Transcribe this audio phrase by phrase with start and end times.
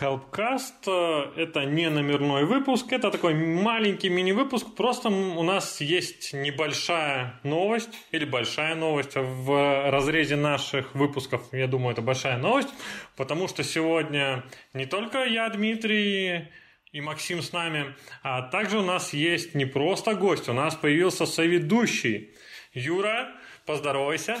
[0.00, 7.90] Helpcast, это не номерной выпуск, это такой маленький мини-выпуск, просто у нас есть небольшая новость,
[8.12, 12.68] или большая новость в разрезе наших выпусков, я думаю, это большая новость,
[13.16, 16.48] потому что сегодня не только я, Дмитрий,
[16.92, 21.26] и Максим с нами, а также у нас есть не просто гость, у нас появился
[21.26, 22.34] соведущий.
[22.72, 23.28] Юра,
[23.66, 24.38] поздоровайся.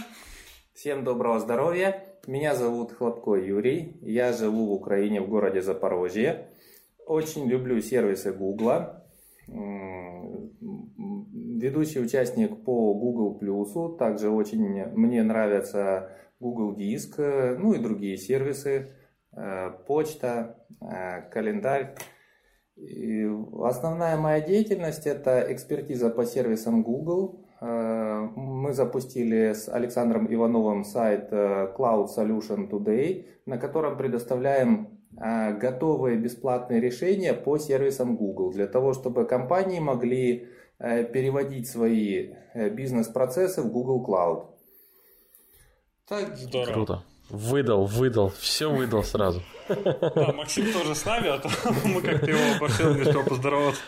[0.74, 2.07] Всем доброго здоровья.
[2.26, 3.98] Меня зовут Хлопко Юрий.
[4.02, 6.48] Я живу в Украине, в городе Запорожье.
[7.06, 9.04] Очень люблю сервисы Гугла.
[11.60, 13.96] Ведущий участник по Google Плюсу.
[13.98, 14.62] Также очень
[14.94, 16.10] мне нравятся
[16.40, 18.90] Google Диск, ну и другие сервисы.
[19.32, 21.94] Э, почта, э, календарь.
[22.76, 23.28] И
[23.62, 27.44] основная моя деятельность– это экспертиза по сервисам Google.
[27.60, 35.54] Э, мы запустили с Александром Ивановым сайт э, Cloud Solution Today, на котором предоставляем э,
[35.58, 40.48] готовые бесплатные решения по сервисам Google, для того, чтобы компании могли
[40.80, 44.46] переводить свои бизнес-процессы в Google Cloud.
[46.06, 46.72] Так, Здорово.
[46.72, 47.04] Круто.
[47.30, 49.42] Выдал, выдал, все выдал сразу.
[49.68, 51.48] Да, Максим тоже с нами, а то
[51.84, 53.82] мы как-то его обошли, не успел поздороваться.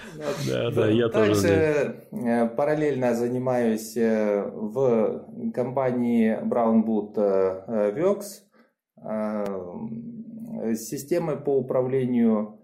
[0.47, 8.43] Да, да, я тоже Также э, параллельно занимаюсь э, в компании Brown Boot э, Works
[10.77, 12.61] системой по управлению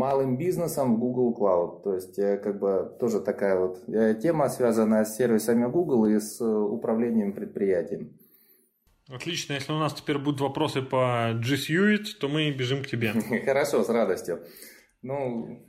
[0.00, 1.82] малым бизнесом в Google Cloud.
[1.82, 3.84] То есть, как бы тоже такая вот
[4.22, 8.10] тема, связанная с сервисами Google и с управлением предприятием.
[9.12, 9.54] Отлично.
[9.54, 13.12] Если у нас теперь будут вопросы по G Suite, то мы бежим к тебе.
[13.44, 14.40] Хорошо, с радостью.
[15.02, 15.64] Ну,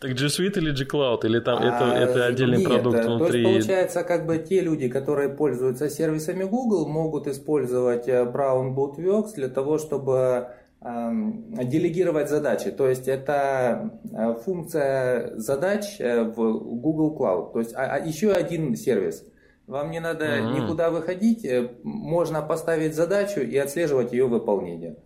[0.00, 1.26] так G Suite или G Cloud?
[1.26, 3.42] Или там а, это, это отдельный нет, продукт внутри?
[3.42, 8.74] То есть, получается, как бы те люди, которые пользуются сервисами Google, могут использовать э, Brown
[8.74, 10.48] Bootworks для того, чтобы
[10.82, 12.70] делегировать задачи.
[12.70, 17.52] То есть это э, функция задач э, в Google Cloud.
[17.52, 19.24] То есть а, а еще один сервис.
[19.66, 20.60] Вам не надо mm-hmm.
[20.60, 24.96] никуда выходить, э, можно поставить задачу и отслеживать ее выполнение.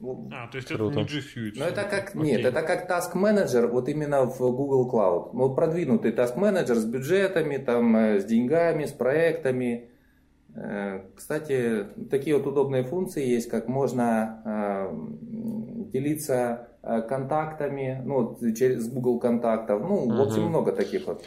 [0.00, 0.90] А, то есть Круто.
[0.90, 1.52] это не G Suite.
[1.56, 2.22] Ну, это как, Окей.
[2.22, 5.30] нет, это как Task Manager, вот именно в Google Cloud.
[5.34, 9.90] Ну, продвинутый Task Manager с бюджетами, там, с деньгами, с проектами.
[10.56, 14.90] Э, кстати, такие вот удобные функции есть, как можно
[15.92, 19.82] делиться контактами, ну, через Google контактов.
[19.82, 20.14] Ну, угу.
[20.14, 21.22] в общем, много таких вот.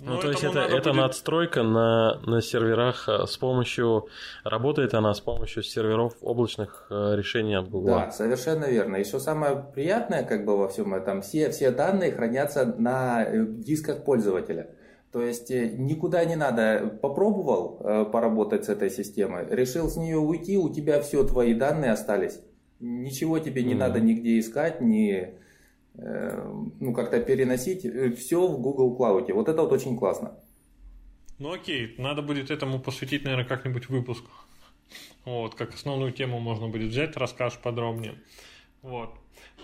[0.00, 1.02] Ну, ну то есть это, это будет...
[1.02, 4.06] надстройка на, на серверах э, с помощью,
[4.44, 7.94] работает она с помощью серверов облачных э, решений от Google.
[7.94, 8.96] Да, совершенно верно.
[8.96, 14.04] Еще самое приятное как бы во всем этом, все, все данные хранятся на э, дисках
[14.04, 14.70] пользователя.
[15.12, 20.68] То есть никуда не надо, попробовал поработать с этой системой, решил с нее уйти, у
[20.68, 22.40] тебя все твои данные остались.
[22.78, 23.78] Ничего тебе не mm-hmm.
[23.78, 25.38] надо нигде искать, ни
[25.98, 26.44] Э,
[26.78, 29.32] ну, как-то переносить э, все в Google Cloud.
[29.32, 30.38] Вот это вот очень классно.
[31.38, 34.24] Ну окей, надо будет этому посвятить, наверное, как-нибудь выпуск.
[35.24, 38.14] Вот, как основную тему можно будет взять, расскажешь подробнее.
[38.82, 39.10] Вот.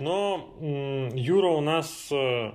[0.01, 0.57] Но
[1.15, 2.53] Юра у нас э,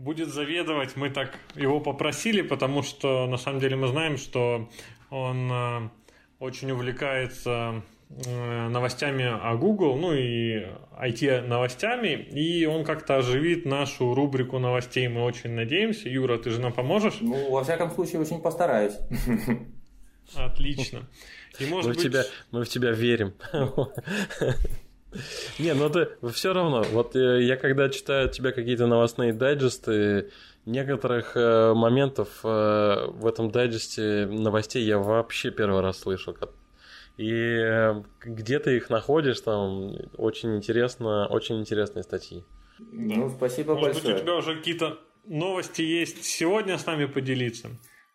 [0.00, 4.68] будет заведовать, мы так его попросили, потому что на самом деле мы знаем, что
[5.10, 5.90] он
[6.38, 7.82] очень увлекается
[8.26, 10.66] Э, новостями о Google, ну и
[11.00, 16.08] IT-новостями, и он как-то оживит нашу рубрику новостей, мы очень надеемся.
[16.08, 17.18] Юра, ты же нам поможешь?
[17.20, 18.94] Ну, во всяком случае, очень постараюсь.
[20.34, 21.08] Отлично.
[21.60, 22.00] И, может мы, быть...
[22.00, 23.32] в тебя, мы в тебя верим.
[25.58, 26.82] Не, ну ты все равно.
[26.92, 30.30] Вот э, я когда читаю от тебя какие-то новостные дайджесты,
[30.66, 36.36] некоторых э, моментов в этом дайджесте новостей я вообще первый раз слышал.
[37.16, 42.44] И э, где ты их находишь, там очень интересно, очень интересные статьи.
[42.78, 43.14] Да.
[43.16, 44.14] Ну, спасибо Может большое.
[44.14, 47.68] Быть, у тебя уже какие-то новости есть сегодня с нами поделиться?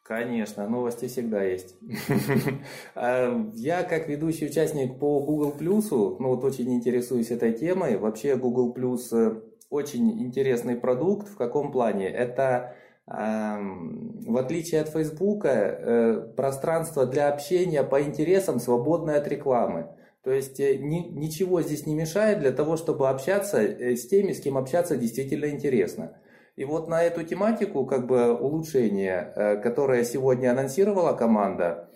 [0.06, 1.76] Конечно, новости всегда есть.
[2.96, 5.56] А, я как ведущий участник по Google
[6.20, 7.98] ну вот очень интересуюсь этой темой.
[7.98, 9.42] Вообще Google Plus э,
[9.72, 11.28] очень интересный продукт.
[11.28, 12.08] В каком плане?
[12.08, 12.76] Это
[13.08, 19.90] в отличие от Фейсбука, э, пространство для общения по интересам свободное от рекламы.
[20.24, 24.42] То есть э, ни, ничего здесь не мешает для того, чтобы общаться с теми, с
[24.42, 26.18] кем общаться действительно интересно.
[26.56, 31.90] И вот на эту тематику как бы улучшение, которое сегодня анонсировала команда,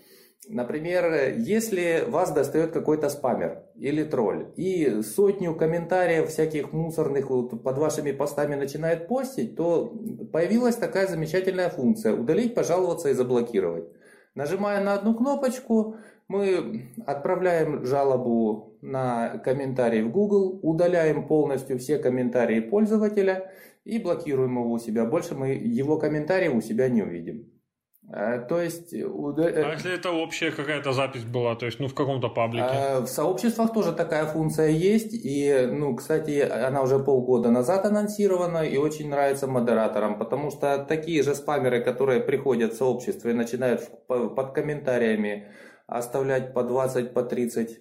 [0.48, 7.78] Например, если вас достает какой-то спамер или тролль, и сотню комментариев всяких мусорных вот, под
[7.78, 9.94] вашими постами начинает постить, то
[10.34, 13.90] появилась такая замечательная функция– удалить, пожаловаться и заблокировать.
[14.34, 15.98] Нажимая на одну кнопочку,
[16.28, 23.52] мы отправляем жалобу на комментарий в Google, удаляем полностью все комментарии пользователя
[23.96, 25.06] и блокируем его у себя.
[25.06, 27.46] Больше мы его комментарии у себя не увидим.
[28.12, 28.94] А, то есть...
[28.94, 32.66] Э, а если это общая какая-то запись была, то есть, ну, в каком-то паблике?
[32.68, 38.64] А, в сообществах тоже такая функция есть, и, ну, кстати, она уже полгода назад анонсирована
[38.64, 43.88] и очень нравится модераторам, потому что такие же спамеры, которые приходят в сообщество и начинают
[44.08, 45.52] под комментариями
[45.86, 47.80] оставлять по 20, по 30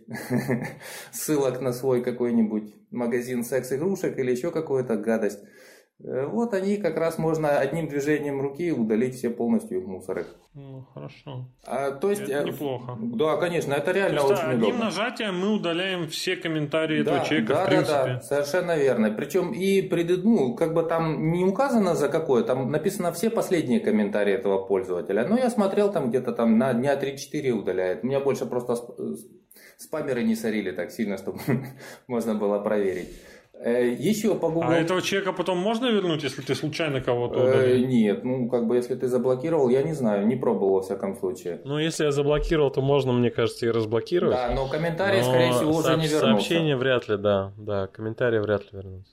[1.13, 5.41] ссылок на свой какой-нибудь магазин секс-игрушек или еще какую-то гадость,
[6.01, 10.27] вот они как раз можно одним движением руки удалить все полностью их мусоры.
[10.55, 11.47] Ну, хорошо.
[11.65, 12.97] А, то есть, это э, неплохо.
[13.01, 14.85] Да, конечно, это реально то есть, очень одним удобно.
[14.87, 17.93] нажатием мы удаляем все комментарии да, этого человека, да, в принципе.
[17.93, 19.11] Да, да, совершенно верно.
[19.11, 23.81] Причем и пред, ну, как бы там не указано за какое, там написано все последние
[23.81, 25.27] комментарии этого пользователя.
[25.27, 28.05] Но я смотрел там где-то там на дня 3-4 удаляет.
[28.05, 28.77] Меня больше просто
[29.77, 31.41] спамеры не сорили так сильно, чтобы
[32.07, 33.09] можно было проверить.
[33.61, 34.69] Э, Еще по Google...
[34.69, 37.89] А этого человека потом можно вернуть, если ты случайно кого-то э, удалил?
[37.89, 41.61] Нет, ну как бы если ты заблокировал, я не знаю, не пробовал во всяком случае.
[41.65, 44.37] Ну если я заблокировал, то можно, мне кажется, и разблокировать.
[44.37, 46.19] Да, но комментарии, но скорее всего, уже не вернутся.
[46.19, 49.13] Сообщения вряд ли, да, да, комментарии вряд ли вернутся.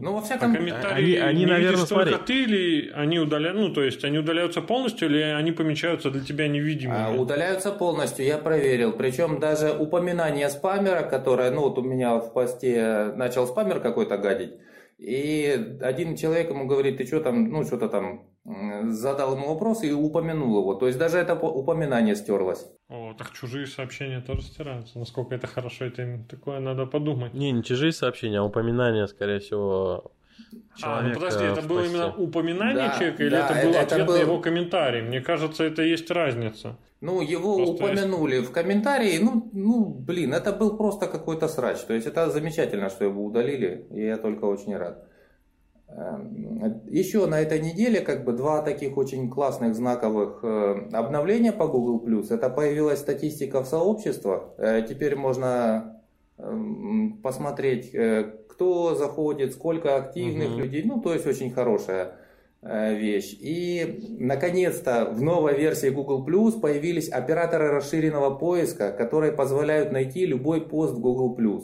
[0.00, 0.52] Ну, во всяком...
[0.52, 2.14] А комментарии они, они наверное, смотри.
[2.26, 6.48] ты или они удаляют, ну, то есть они удаляются полностью или они помечаются для тебя
[6.48, 6.98] невидимыми?
[6.98, 8.92] А, удаляются полностью, я проверил.
[8.92, 14.54] Причем даже упоминание спамера, которое, ну, вот у меня в посте начал спамер какой-то гадить,
[15.00, 19.92] и один человек ему говорит, ты что там, ну, что-то там, задал ему вопрос и
[19.92, 20.74] упомянул его.
[20.74, 22.66] То есть даже это упоминание стерлось.
[22.88, 24.98] О, так чужие сообщения тоже стираются.
[24.98, 27.32] Насколько это хорошо, это такое надо подумать.
[27.32, 30.12] Не, не чужие сообщения, а упоминания, скорее всего,
[30.82, 34.06] а, ну подожди, это было именно упоминание да, человека или да, это был это ответ
[34.06, 34.14] был...
[34.14, 35.02] на его комментарий?
[35.02, 36.76] Мне кажется, это есть разница.
[37.00, 38.48] Ну, его просто упомянули есть...
[38.48, 41.78] в комментарии, ну, ну, блин, это был просто какой-то срач.
[41.80, 45.06] То есть это замечательно, что его удалили, и я только очень рад.
[45.88, 51.66] Эм, Еще на этой неделе как бы два таких очень классных знаковых э, обновления по
[51.66, 52.22] Google+.
[52.30, 54.50] Это появилась статистика в сообществах.
[54.58, 55.99] Э, теперь можно
[57.22, 60.58] посмотреть, э, кто заходит, сколько активных угу.
[60.60, 60.82] людей.
[60.84, 62.19] Ну, то есть очень хорошая
[62.62, 63.36] вещь.
[63.40, 70.60] И, наконец-то, в новой версии Google Plus появились операторы расширенного поиска, которые позволяют найти любой
[70.60, 71.62] пост в Google Plus.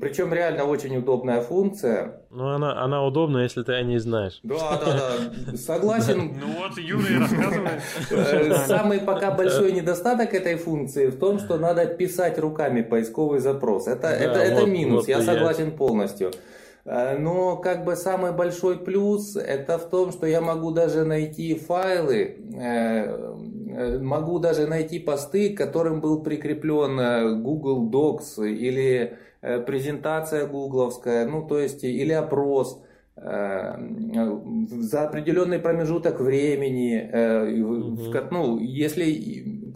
[0.00, 2.22] Причем реально очень удобная функция.
[2.30, 4.40] Ну, она, она удобна, если ты о ней знаешь.
[4.42, 5.16] Да, да,
[5.46, 5.56] да.
[5.56, 6.32] Согласен.
[6.42, 7.80] Ну вот, Юрий рассказывает.
[8.10, 13.86] Э, самый пока большой недостаток этой функции в том, что надо писать руками поисковый запрос.
[13.86, 16.32] Это, это, это минус, я согласен полностью.
[16.84, 21.54] Э, но как бы самый большой плюс это в том, что я могу даже найти
[21.54, 23.38] файлы, э,
[23.76, 29.16] э, могу даже найти посты, к которым был прикреплен Google Docs или
[29.66, 32.80] презентация гугловская, ну то есть или опрос
[33.16, 37.10] за определенный промежуток времени,
[38.30, 39.04] ну, если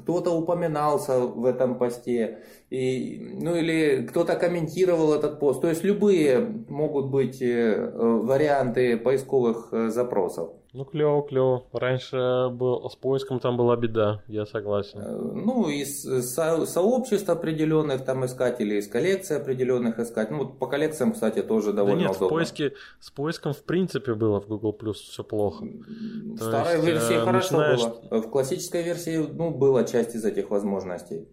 [0.06, 2.38] кто-то упоминался в этом посте,
[2.70, 5.60] и, ну или кто-то комментировал этот пост.
[5.60, 6.38] То есть любые
[6.68, 10.50] могут быть э, варианты поисковых э, запросов.
[10.76, 11.64] Ну, клево, клево.
[11.73, 15.00] Раньше был, с поиском там была беда, я согласен.
[15.00, 20.30] Э, ну, из со, сообществ определенных там искать или из коллекций определенных искать.
[20.30, 22.26] Ну, вот по коллекциям, кстати, тоже довольно да нет, удобно.
[22.26, 25.64] В поиске, с поиском в принципе было в Google Plus все плохо.
[25.64, 27.80] В старой есть, версии хорошо начинаешь...
[28.11, 28.21] было.
[28.21, 31.26] В классической версии, ну, была часть из этих возможностей.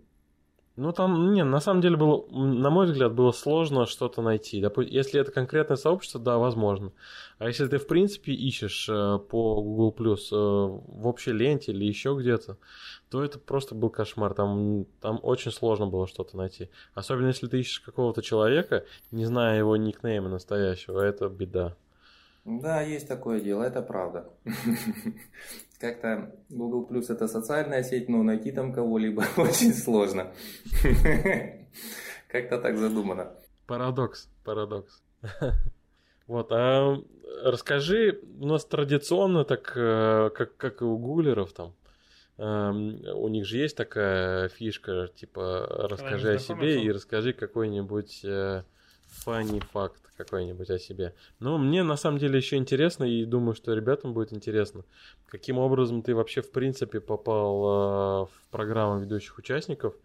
[0.76, 4.58] Ну, там, не, на самом деле было, на мой взгляд, было сложно что-то найти.
[4.88, 6.92] Если это конкретное сообщество, да, возможно.
[7.38, 12.18] А если ты, в принципе, ищешь э, по Google э, в общей ленте или еще
[12.20, 12.58] где-то,
[13.12, 14.34] то это просто был кошмар.
[14.34, 16.72] Там, там очень сложно было что-то найти.
[16.96, 21.76] Особенно если ты ищешь какого-то человека, не зная его никнейма настоящего, это беда.
[22.46, 24.28] Да, есть такое дело, это правда.
[25.84, 30.32] Как-то Google Plus это социальная сеть, но найти там кого-либо очень сложно.
[32.30, 33.34] Как-то так задумано.
[33.68, 35.04] Парадокс, парадокс.
[36.26, 37.04] Вот, а
[37.44, 41.74] расскажи, у нас традиционно так, э, как, как и у гуглеров там,
[42.38, 48.22] эм, у них же есть такая фишка, типа, расскажи о себе и расскажи какой-нибудь
[49.26, 51.14] funny факт какой-нибудь о себе.
[51.40, 54.84] Но мне на самом деле еще интересно, и думаю, что ребятам будет интересно,
[55.28, 59.96] каким образом ты вообще в принципе попал э, в программу ведущих участников,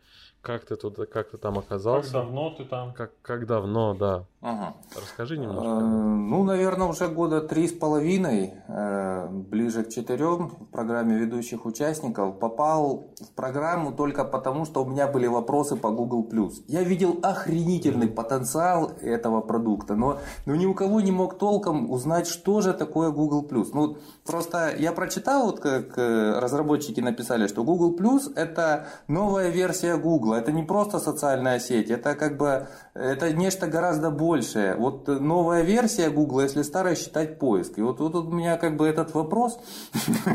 [0.49, 2.11] как ты тут, как ты там оказался?
[2.11, 2.95] Как давно ты там?
[2.95, 4.25] Как, как давно, да.
[4.41, 4.75] Ага.
[4.97, 5.69] Расскажи Э, немножко.
[5.69, 12.39] Ну, наверное, уже года три с половиной, э, ближе к четырем в программе ведущих участников.
[12.39, 16.27] Попал в программу только потому, что у меня были вопросы по Google+.
[16.67, 22.27] Я видел охренительный потенциал этого продукта, но, но ни у кого не мог толком узнать,
[22.27, 23.47] что же такое Google+.
[23.75, 27.95] Ну, просто я прочитал, вот как э, разработчики написали, что Google+,
[28.35, 30.38] это новая версия Google.
[30.39, 34.75] Это не просто социальная сеть, это как бы это нечто гораздо большее.
[34.77, 37.79] Вот новая версия Google, если старая считать поиск.
[37.79, 39.59] И вот, вот у меня как бы этот вопрос.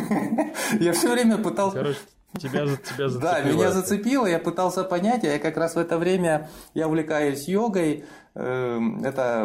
[0.80, 1.96] Я все время пытался...
[2.40, 3.20] Тебя, тебя зацепило.
[3.22, 7.48] Да, меня зацепило, я пытался понять, а я как раз в это время я увлекаюсь
[7.48, 9.44] йогой, эм, это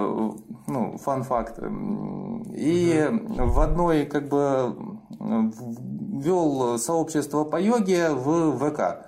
[0.67, 1.59] ну, фан-факт.
[1.59, 4.75] Эм, И в одной как бы
[5.21, 9.08] ввел сообщество по йоге в ВК.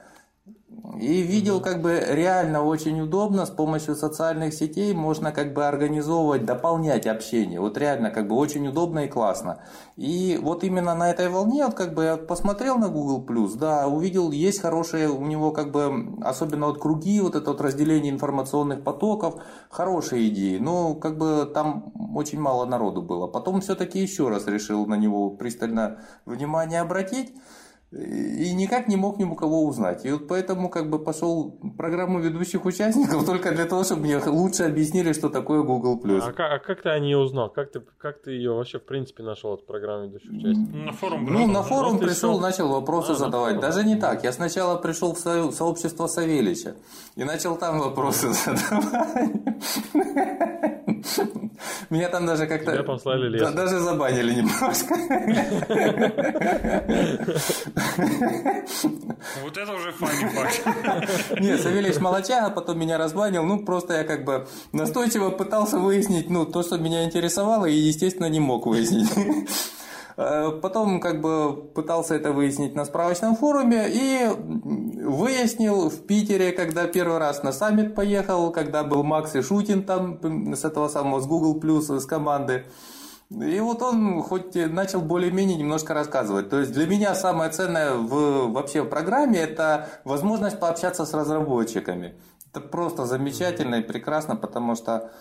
[0.99, 6.45] И видел, как бы реально очень удобно с помощью социальных сетей можно как бы организовывать,
[6.45, 7.61] дополнять общение.
[7.61, 9.61] Вот реально как бы очень удобно и классно.
[9.97, 14.31] И вот именно на этой волне вот как бы я посмотрел на Google да, увидел,
[14.31, 19.41] есть хорошие у него как бы, особенно вот круги, вот это вот разделение информационных потоков,
[19.71, 20.59] хорошие идеи.
[20.59, 23.27] Но как бы там очень мало народу было.
[23.27, 27.35] Потом все-таки еще раз решил на него пристально внимание обратить
[27.93, 30.05] и никак не мог ни у кого узнать.
[30.07, 34.19] И вот поэтому как бы пошел в программу ведущих участников только для того, чтобы мне
[34.19, 36.01] лучше объяснили, что такое Google+.
[36.23, 37.51] А, как, а как ты о ней узнал?
[37.51, 40.73] Как ты, как ты ее вообще в принципе нашел, эту программу ведущих участников?
[40.75, 42.41] На форум Ну, на форум Просто пришел, искал.
[42.49, 43.59] начал вопросы А, задавать.
[43.59, 44.23] Даже не так.
[44.23, 46.77] Я сначала пришел в со- сообщество Савелича
[47.17, 49.31] и начал там вопросы задавать.
[51.91, 52.73] Меня там даже как-то...
[52.73, 53.55] Тебя послали Да, лесом.
[53.57, 54.95] даже забанили немножко.
[59.43, 61.41] Вот это уже фанни факт.
[61.41, 63.43] Нет, Савельич молочага, потом меня разбанил.
[63.45, 68.27] Ну, просто я как бы настойчиво пытался выяснить, ну, то, что меня интересовало, и, естественно,
[68.27, 69.11] не мог выяснить.
[70.17, 74.29] Э, Потом как бы пытался это выяснить на справочном форуме и
[75.03, 80.19] выяснил в Питере, когда первый раз на саммит поехал, когда был Макс и Шутин там
[80.55, 82.67] с этого самого, с Google Plus, с команды.
[83.31, 86.51] И вот он хоть и начал более-менее немножко рассказывать.
[86.51, 92.15] То есть для меня самое ценное в, вообще в программе это возможность пообщаться с разработчиками.
[92.51, 95.13] Это просто замечательно и прекрасно, потому что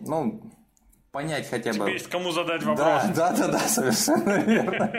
[0.00, 0.42] ну,
[1.10, 1.78] понять хотя бы.
[1.78, 2.76] Тебе есть кому задать вопрос.
[2.76, 4.92] Да, да, да, да, совершенно верно.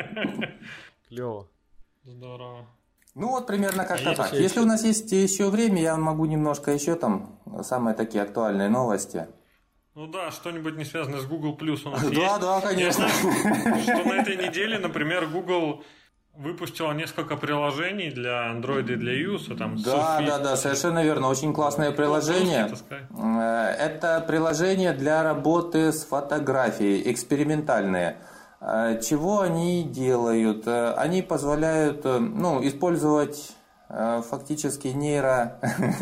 [1.08, 1.48] Клево.
[2.04, 2.66] Здорово.
[3.14, 4.34] Ну вот примерно как-то есть так.
[4.34, 8.70] еще- Если у нас есть еще время, я могу немножко еще там самые такие актуальные
[8.70, 9.28] новости.
[9.96, 12.40] Ну да, что-нибудь не связанное с Google Plus у нас Да, есть.
[12.42, 13.08] да, Я конечно.
[13.08, 15.84] знаю, что на этой неделе, например, Google
[16.34, 19.56] выпустила несколько приложений для Android и для iOS.
[19.58, 21.30] Там Да, Selfie- да, да, совершенно верно.
[21.30, 22.70] Очень классное приложение.
[22.90, 28.18] Э, Это приложение для работы с фотографией, экспериментальные.
[28.60, 30.68] Э, Чего они делают?
[30.68, 33.56] Э, Они позволяют ну, использовать
[33.90, 35.60] фактически нейро...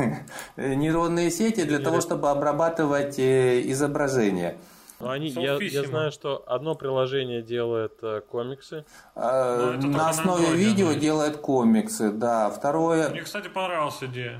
[0.57, 4.57] нейронные сети для того, чтобы обрабатывать э, изображение.
[4.99, 8.85] Ну, они, я, я знаю, что одно приложение делает э, комиксы.
[9.15, 10.99] Э, Ну, На на основе Android, видео да.
[10.99, 12.49] делает комиксы, да.
[12.49, 13.09] Второе...
[13.09, 14.39] Мне, кстати, понравилась идея.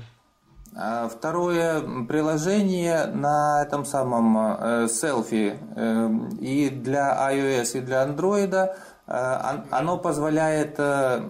[0.76, 6.08] А Второе приложение на этом самом э, селфи э,
[6.40, 8.70] и для iOS, и для Android, э,
[9.50, 11.20] он- оно позволяет э,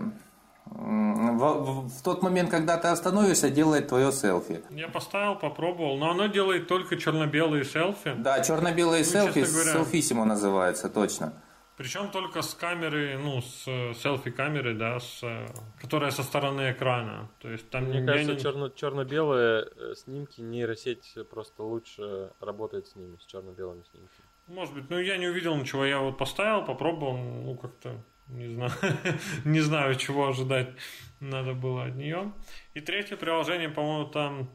[0.85, 4.63] в, в- в тот момент, когда ты остановишься, делать твое селфи.
[4.71, 8.15] Я поставил, попробовал, но оно делает только черно-белые селфи.
[8.19, 11.33] Да, черно-белые селфи, честно говоря- селфисимо называется, точно.
[11.77, 15.47] Причем только с камеры, ну, с э, селфи-камеры, да, с, э,
[15.81, 17.29] которая со стороны экрана.
[17.41, 22.95] То есть там Мне кажется, не- черно, черно-белые э, снимки нейросеть просто лучше работает с
[22.95, 24.29] ними, с черно-белыми снимками.
[24.47, 27.97] Может быть, ну я не увидел ничего, я вот поставил, попробовал, ну как-то
[28.29, 28.73] не знаю,
[29.45, 30.71] не знаю, чего ожидать
[31.31, 32.33] надо было от нее.
[32.75, 34.49] И третье приложение, по-моему, там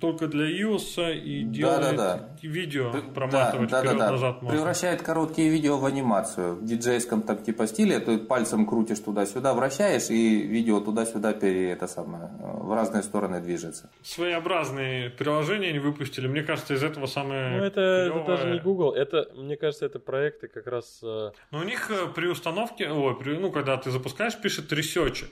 [0.00, 2.36] только для iOS и делает Да-да-да.
[2.42, 3.94] видео Да, проматывать да, да, да.
[3.94, 4.56] вперед-назад можно.
[4.58, 6.54] Превращает короткие видео в анимацию.
[6.54, 11.86] В диджейском там типа стиле, ты пальцем крутишь туда-сюда, вращаешь, и видео туда-сюда пере, это
[11.88, 13.90] самое, в разные стороны движется.
[14.02, 16.28] Своеобразные приложения они выпустили.
[16.28, 19.98] Мне кажется, из этого самое Ну, это, это даже не Google, это, мне кажется, это
[19.98, 21.00] проекты как раз...
[21.02, 25.24] Но у них э, при установке, ой, при- ну, когда ты запускаешь, пишет research.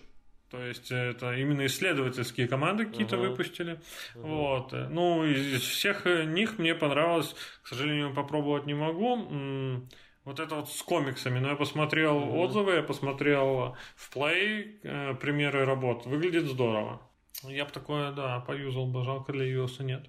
[0.53, 3.31] То есть это именно исследовательские команды какие-то Мгм.
[3.31, 3.81] выпустили.
[4.15, 4.75] Вот.
[4.75, 9.17] э, Ну, из всех них мне понравилось, к сожалению, попробовать не могу.
[10.25, 11.39] Вот это вот с комиксами.
[11.41, 12.39] Но я посмотрел Мгм.
[12.39, 16.05] отзывы, я посмотрел в Play э, примеры работ.
[16.05, 17.01] Выглядит здорово.
[17.45, 20.05] Я бы такое, да, поюзал бы, жалко для iOS нет.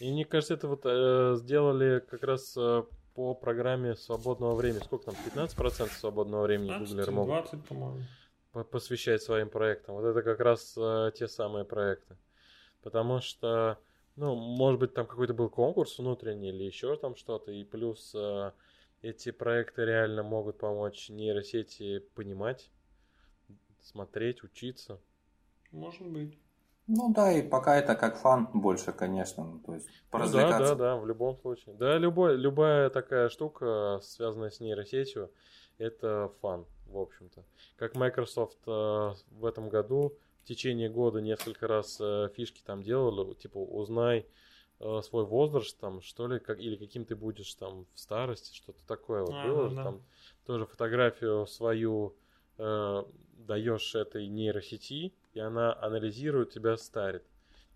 [0.00, 4.80] И мне кажется, это вот э, сделали как раз э, по программе свободного времени.
[4.84, 8.04] Сколько там, 15% свободного времени 15, Google могут 20, по-моему.
[8.58, 9.94] По- посвящать своим проектам.
[9.94, 12.16] Вот это как раз э, те самые проекты.
[12.82, 13.78] Потому что,
[14.16, 18.52] ну, может быть, там какой-то был конкурс внутренний или еще там что-то, и плюс э,
[19.02, 22.70] эти проекты реально могут помочь нейросети понимать,
[23.80, 25.00] смотреть, учиться.
[25.72, 26.38] Может быть.
[26.86, 29.44] Ну да, и пока это как фан больше, конечно.
[29.44, 31.74] Ну, то есть Ну да, да, да, в любом случае.
[31.74, 35.30] Да, любой, любая такая штука, связанная с нейросетью,
[35.76, 37.44] это фан, в общем-то.
[37.76, 38.70] Как Microsoft э,
[39.30, 44.26] в этом году в течение года несколько раз э, фишки там делала, типа узнай
[44.80, 48.84] э, свой возраст там, что ли, как, или каким ты будешь там в старости, что-то
[48.86, 49.84] такое вот А, было, ну да.
[49.84, 50.02] там
[50.46, 52.16] тоже фотографию свою
[52.56, 53.04] э,
[53.36, 57.24] даешь этой нейросети, и она анализирует тебя, старит.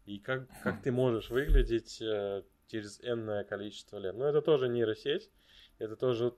[0.07, 4.17] И как, как ты можешь выглядеть э, через энное количество лет.
[4.17, 5.31] Но это тоже нейросеть,
[5.79, 6.35] это тоже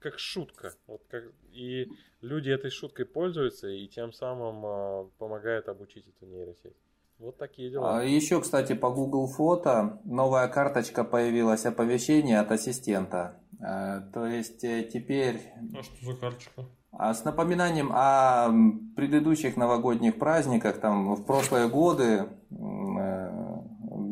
[0.00, 0.72] как шутка.
[0.86, 1.88] Вот как, и
[2.20, 6.76] люди этой шуткой пользуются, и тем самым э, помогают обучить эту нейросеть.
[7.18, 7.98] Вот такие дела.
[7.98, 13.40] А еще, кстати, по Google Фото новая карточка появилась оповещение от ассистента.
[13.60, 16.64] Э, То есть э, теперь А что за карточка?
[16.92, 18.48] а с напоминанием о
[18.96, 22.28] предыдущих новогодних праздниках, там в прошлые годы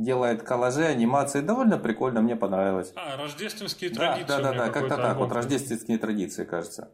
[0.08, 2.92] делает коллажи, анимации, довольно прикольно, мне понравилось.
[2.96, 4.28] А, рождественские Да, традиции.
[4.28, 5.32] да, да, да, как-то так, вот альбом.
[5.32, 6.90] рождественские традиции, кажется.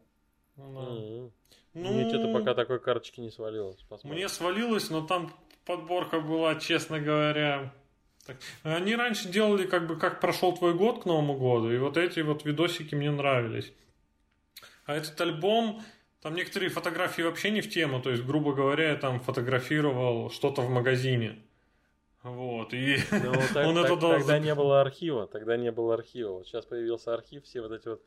[0.57, 0.81] Ну, да.
[0.81, 1.33] М.
[1.75, 3.81] Ну, Мне что-то пока такой карточки не свалилось.
[3.89, 4.19] Посмотрим.
[4.19, 5.33] Мне свалилось, но там
[5.65, 7.73] подборка была, честно говоря.
[8.27, 8.37] так.
[8.65, 12.21] Они раньше делали, как бы, как прошел твой год к Новому году, и вот эти
[12.21, 13.73] вот видосики мне нравились.
[14.87, 15.83] А этот альбом,
[16.23, 20.63] там некоторые фотографии вообще не в тему, то есть, грубо говоря, я там фотографировал что-то
[20.63, 21.39] в магазине.
[22.25, 26.33] Вот, и Ну, так- он так- это тогда не было архива, тогда не было архива.
[26.33, 28.03] Вот сейчас появился архив, все вот эти вот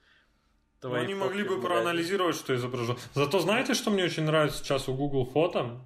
[0.82, 2.98] Ну, твои они могли бы проанализировать, что изображено.
[3.14, 5.80] Зато знаете, что мне очень нравится сейчас у Google фото?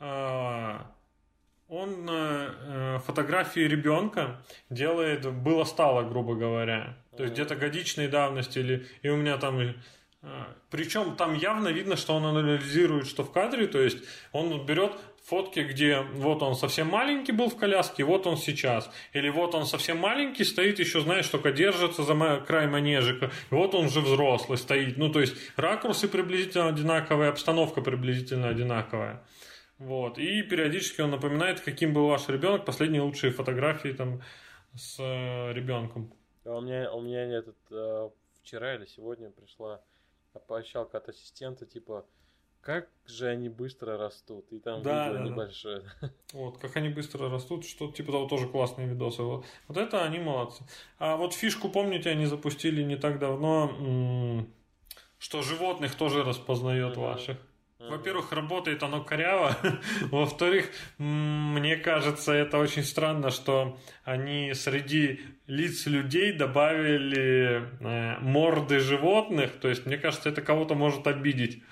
[0.00, 0.90] А,
[1.68, 6.96] Он э, э, фотографии ребенка делает было-стало, грубо говоря.
[7.16, 8.58] То есть где-то годичной давности.
[8.58, 9.60] Или, и у меня там...
[9.60, 9.74] э,
[10.70, 13.68] Причем там явно видно, что он анализирует, что в кадре.
[13.68, 13.98] То есть
[14.32, 14.92] он берет
[15.30, 18.90] фотки, где вот он совсем маленький был в коляске, вот он сейчас.
[19.12, 23.30] Или вот он совсем маленький, стоит еще, знаешь, только держится за край манежика.
[23.50, 24.96] И вот он уже взрослый стоит.
[24.98, 29.24] Ну, то есть ракурсы приблизительно одинаковые, обстановка приблизительно одинаковая.
[29.78, 30.18] Вот.
[30.18, 34.20] И периодически он напоминает, каким был ваш ребенок, последние лучшие фотографии там
[34.74, 36.12] с э, ребенком.
[36.44, 38.10] А у меня, у меня этот э,
[38.42, 39.80] вчера или сегодня пришла
[40.34, 42.04] оповещалка от ассистента, типа,
[42.60, 44.44] как же они быстро растут.
[44.52, 45.30] И там Да, видео да, да.
[45.30, 45.82] небольшое.
[46.32, 49.22] Вот, как они быстро растут, что типа того тоже классные видосы.
[49.22, 49.44] Вот.
[49.68, 50.64] вот это они молодцы.
[50.98, 54.46] А вот фишку, помните, они запустили не так давно,
[55.18, 57.00] что животных тоже распознает Мгм.
[57.04, 57.36] ваших.
[57.78, 59.56] Во-первых, работает оно коряво.
[60.10, 69.58] Во-вторых, мне кажется, это очень странно, что они среди лиц людей добавили э, морды животных.
[69.60, 71.62] То есть, мне кажется, это кого-то может обидеть.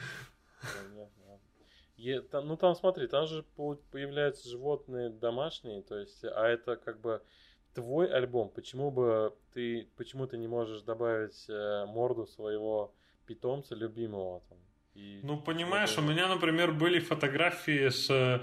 [2.09, 6.77] Е- там- ну там смотри, там же по- появляются животные домашние, то есть, а это
[6.77, 7.21] как бы
[7.75, 8.49] твой альбом.
[8.49, 12.92] Почему бы ты, почему ты не можешь добавить э, морду своего
[13.27, 14.59] питомца любимого там?
[14.94, 18.40] И Ну, понимаешь, у чтобы- меня, например, были фотографии с э,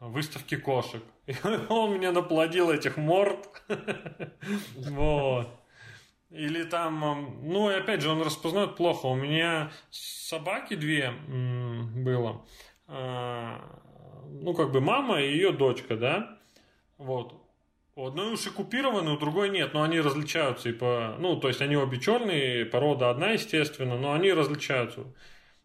[0.00, 1.02] выставки кошек.
[1.26, 1.34] И
[1.68, 3.46] он мне наплодил этих морд.
[4.76, 5.48] Вот.
[6.30, 9.06] Или там, ну, и опять же, он распознает плохо.
[9.06, 11.10] У меня собаки две
[12.04, 12.44] было.
[12.88, 13.60] А,
[14.30, 16.38] Ну, как бы мама и ее дочка, да?
[16.98, 17.34] Вот.
[17.94, 21.16] У одной уши купированы, у другой нет, но они различаются и по...
[21.18, 25.04] Ну, то есть они обе черные, порода одна, естественно, но они различаются.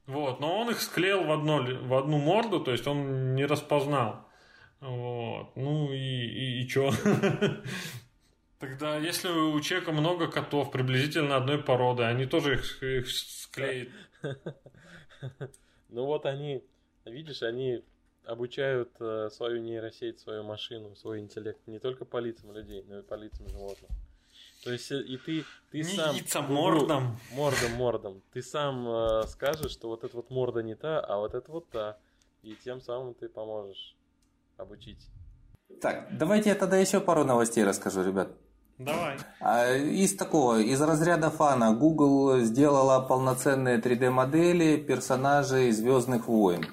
[0.08, 4.28] Вот, но он их склеил в, одно, в одну морду, то есть он не распознал.
[4.82, 6.92] Вот, ну и, и, и чё?
[8.60, 13.90] Тогда, если у человека много котов, приблизительно одной породы, они тоже их, их склеят.
[15.90, 16.64] Ну вот они,
[17.12, 17.84] видишь, они
[18.26, 23.02] обучают э, свою нейросеть, свою машину, свой интеллект не только по лицам людей, но и
[23.02, 23.90] по лицам животных.
[24.64, 26.16] То есть э, и ты, ты сам...
[26.16, 27.20] лицам, Гугл- мордам.
[27.34, 28.22] Мордом, мордом.
[28.32, 31.70] Ты сам э, скажешь, что вот эта вот морда не та, а вот это вот
[31.70, 31.98] та.
[32.44, 33.96] И тем самым ты поможешь
[34.58, 35.06] обучить.
[35.82, 38.30] Так, давайте я тогда еще пару новостей расскажу, ребят.
[38.78, 39.18] Давай.
[39.40, 46.66] А, Из такого, из разряда фана, Google сделала полноценные 3D-модели персонажей Звездных войн.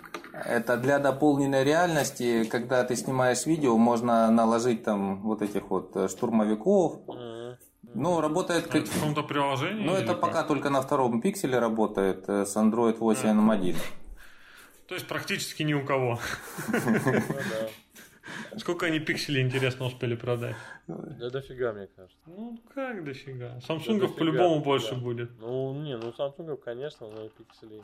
[0.50, 6.08] Это для дополненной реальности, когда ты снимаешь видео, можно наложить там вот этих вот э,
[6.08, 7.06] штурмовиков.
[7.06, 7.56] Мгм.
[7.94, 8.82] Ну, работает как...
[8.82, 9.84] Это в каком-то приложении?
[9.86, 10.20] Ну, это как?
[10.20, 13.76] пока только на втором пикселе работает э, с Android 8 M1.
[14.88, 16.18] То есть практически ни у кого.
[16.68, 18.58] Ну.
[18.58, 20.56] Сколько они пикселей, интересно, успели продать?
[20.88, 22.18] Да дофига, мне кажется.
[22.26, 23.60] Ну, как дофига.
[23.60, 25.30] Самсунгов по-любому больше будет.
[25.38, 27.82] Ну, не, ну Samsung, конечно, но и пикселей.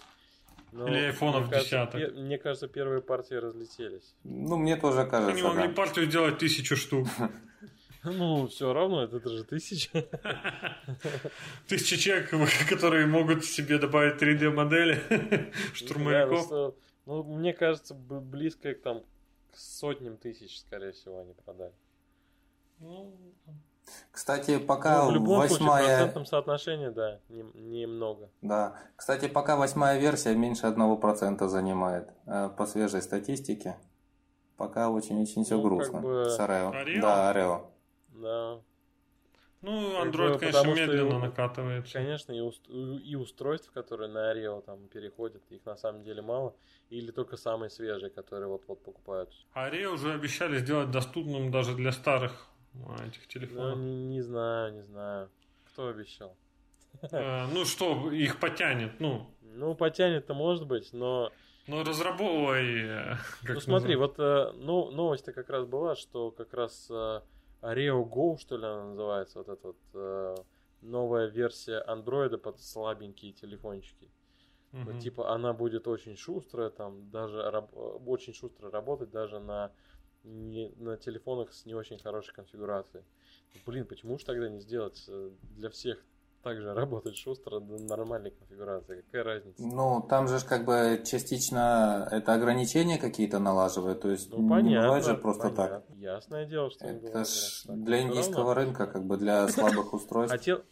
[0.72, 2.00] Но Или айфонов мне кажется, десяток.
[2.00, 4.14] пе- Мне кажется, первые партии разлетелись.
[4.24, 5.74] Ну, мне тоже Они кажется, могли да.
[5.74, 7.07] партию сделать тысячу штук.
[8.09, 9.90] Ну, все равно, это же тысяча.
[11.66, 12.31] Тысяча человек,
[12.68, 16.44] которые могут себе добавить 3D-модели Да, ну, штурмовиков.
[16.46, 16.76] что-
[17.07, 19.02] Ну, мне кажется, близко к там
[19.50, 21.72] к сотням тысяч, скорее всего, они продали.
[22.79, 23.12] Ну,
[24.11, 25.87] Кстати, пока Ну, в любом случае, в восьмая...
[25.96, 28.31] процентном соотношении, да, не- немного.
[28.42, 28.75] Да.
[28.96, 33.77] Кстати, пока восьмая версия меньше 1% занимает э, по свежей статистике.
[34.57, 36.01] Пока очень-очень все Ну, как грустно.
[36.01, 36.38] бы- С.
[36.40, 37.01] Орeo?
[37.01, 37.70] Да, Орео.
[38.09, 38.59] Да,
[39.61, 41.92] ну, Как Android, бы, конечно, что медленно его- накатывается.
[41.92, 46.55] конечно, и, уст- и устройств, которые на Oreo там переходят, их на самом деле мало.
[46.88, 49.31] Или только самые свежие, которые вот-вот покупают.
[49.53, 52.46] А Ре уже обещали сделать доступным даже для старых
[52.86, 53.78] а, этих Ну, телефонов.
[53.78, 55.30] не, не знаю, не знаю.
[55.72, 56.36] Кто обещал?
[57.12, 59.26] Э, Ну, что их потянет, ну.
[59.42, 61.32] Ну, потянет-то может быть, но...
[61.66, 62.82] Ну, разрабовывай.
[62.86, 63.16] э,
[63.48, 66.90] ну, смотри, вот э, ну, новость-то как раз была, что как раз
[67.62, 70.46] Oreo Go, что ли, она называется, вот эта вот
[70.82, 74.10] новая версия андроида под слабенькие телефончики.
[74.72, 74.98] Вот, Мгм.
[75.00, 77.74] типа она будет очень шустрая, там даже раб-
[78.06, 79.72] очень шустро работать даже на,
[80.26, 83.04] не, на телефонах с не очень хорошей конфигурацией.
[83.64, 85.98] Блин, почему же тогда не сделать э, для всех
[86.42, 89.02] также работать шустро до нормальной конфигурации?
[89.02, 89.62] Какая разница?
[89.62, 94.00] Ну, там же как бы частично это ограничения какие-то налаживают.
[94.02, 94.88] То есть Ну, не понятно.
[94.88, 95.56] бывает же просто так.
[95.56, 95.94] понятно.
[95.94, 97.84] Ясное дело, что Это бывает ж так.
[97.84, 100.36] для индийского рынка, как бы для слабых устройств.
[100.36, 100.62] Хотел...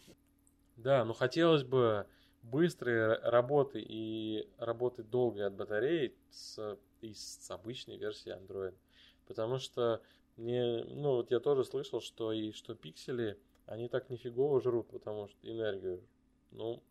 [0.77, 2.05] Да, но хотелось бы
[2.43, 8.75] быстрой работы и работы долгой от батареи с, и с обычной версией Android.
[9.27, 10.01] Потому что
[10.37, 15.27] мне, ну вот я тоже слышал, что и что пиксели, они так нифигово жрут, потому
[15.27, 16.01] что энергию,
[16.51, 16.83] ну,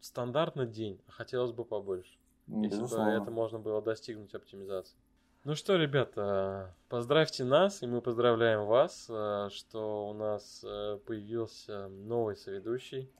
[0.00, 2.18] стандартно день, а хотелось бы побольше.
[2.46, 3.10] Если бы Безусловно.
[3.10, 4.96] это можно было достигнуть оптимизации.
[5.44, 11.88] Ну что, ребята, поздравьте нас, и мы поздравляем вас, э, что у нас э, появился
[11.88, 13.10] новый соведущий.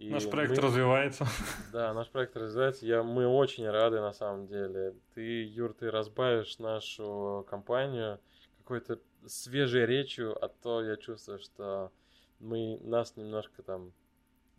[0.00, 1.26] И Наш проект мы- развивается.
[1.72, 2.86] Да, наш проект развивается.
[2.86, 4.94] Я, мы очень рады на самом деле.
[5.14, 8.18] Ты, Юр, ты разбавишь нашу компанию
[8.58, 11.92] какой-то свежей речью, а то я чувствую, что
[12.38, 13.92] мы нас немножко там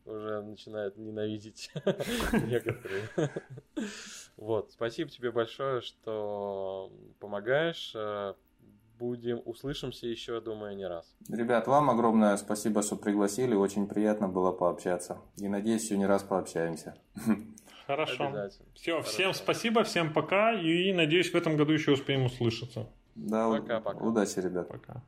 [0.06, 1.71] уже начинают ненавидеть
[2.34, 3.10] некоторые.
[4.38, 7.93] Вот, спасибо тебе большое, что помогаешь.
[9.01, 11.11] Будем, услышимся еще, думаю, не раз.
[11.27, 13.55] Ребят, вам огромное спасибо, что пригласили.
[13.55, 15.17] Очень приятно было пообщаться.
[15.37, 16.93] И надеюсь, еще не раз пообщаемся.
[17.87, 18.27] Хорошо.
[18.27, 18.67] Обязательно.
[18.75, 19.09] Все, Хорошо.
[19.09, 20.53] всем спасибо, всем пока.
[20.53, 22.87] И надеюсь, в этом году еще успеем услышаться.
[23.15, 24.05] Да, Пока-пока.
[24.05, 24.67] удачи, ребят.
[24.67, 25.01] Пока.